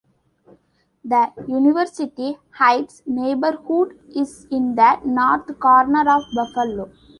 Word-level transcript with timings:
The 1.05 1.31
University 1.47 2.39
Heights 2.55 3.03
neighborhood 3.05 3.99
is 4.15 4.47
in 4.49 4.73
the 4.73 4.99
north 5.05 5.59
corner 5.59 6.09
of 6.11 6.23
Buffalo. 6.33 6.89